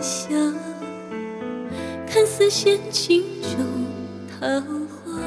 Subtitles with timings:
[0.00, 0.28] 下，
[2.06, 3.58] 看似仙境中
[4.28, 4.46] 桃
[4.88, 5.20] 花。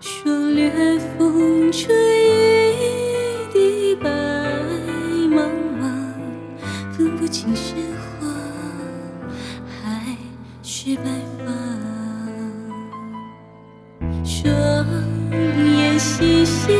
[0.00, 0.70] 说掠
[1.18, 4.10] 风吹雨的白
[5.28, 5.48] 茫
[5.80, 5.84] 茫，
[6.92, 7.74] 分不清是
[8.20, 8.28] 花
[9.82, 10.16] 还
[10.62, 11.04] 是白
[11.38, 11.44] 发。
[14.24, 14.44] 双
[15.76, 16.72] 眼细细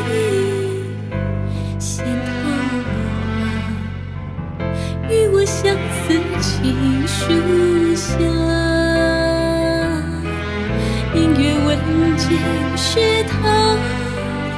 [12.36, 13.34] 闻见是桃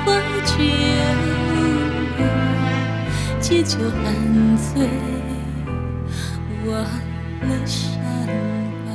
[0.04, 0.06] 花
[0.44, 0.52] 酒，
[3.40, 4.06] 借酒酣
[4.56, 4.88] 醉，
[6.66, 7.78] 忘了伤
[8.84, 8.88] 疤。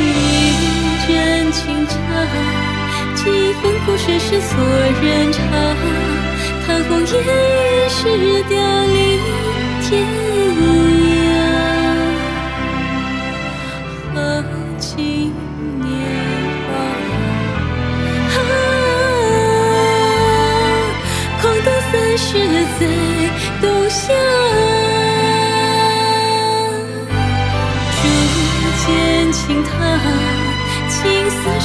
[0.00, 0.02] 一
[1.06, 1.08] 盏
[1.52, 1.94] 清茶，
[3.14, 3.20] 几
[3.54, 4.52] 分苦水是所
[5.02, 5.38] 人茶。
[6.66, 8.00] 叹红颜易逝，
[8.48, 8.52] 凋
[8.86, 8.96] 零
[9.82, 9.92] 天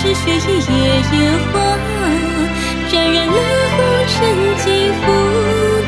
[0.02, 1.14] 是雪一夜烟
[1.52, 1.54] 花，
[2.90, 3.34] 沾染了
[3.76, 4.16] 红尘
[4.56, 5.02] 尽付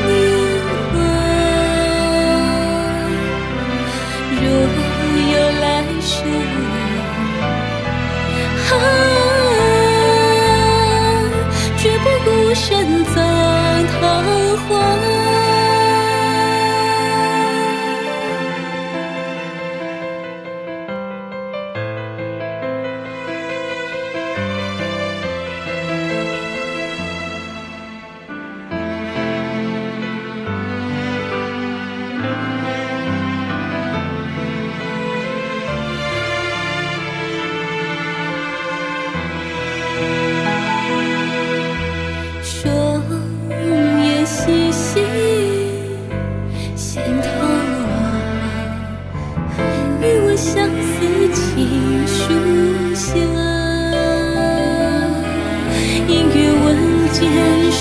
[0.04, 0.08] 年
[0.92, 0.94] 华。
[4.36, 4.44] 若
[5.32, 5.64] 有来
[6.02, 6.12] 生，
[8.68, 8.72] 啊，
[11.78, 12.62] 绝不孤身
[13.06, 13.16] 葬
[13.88, 13.96] 桃
[14.68, 14.70] 花。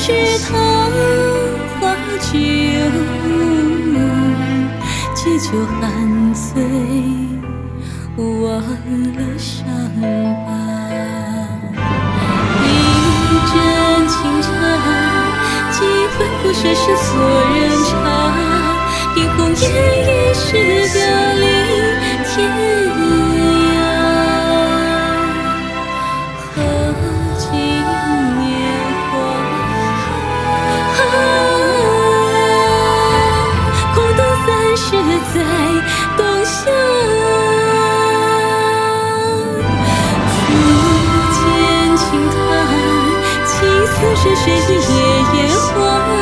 [0.04, 0.58] 是桃
[1.80, 2.34] 花酒，
[5.14, 5.46] 借酒
[5.80, 5.86] 酣
[6.34, 6.50] 醉，
[8.18, 8.26] 忘
[9.14, 9.54] 了伤
[10.48, 10.50] 疤。
[12.66, 12.66] 一
[13.46, 13.54] 盏
[14.08, 14.50] 清茶，
[15.70, 15.78] 几
[16.18, 17.08] 分苦水是所
[17.54, 17.94] 人茶。
[19.14, 19.64] 凭红颜
[20.08, 20.50] 易逝，
[20.98, 21.00] 凋
[44.16, 46.21] 是雪一夜夜花，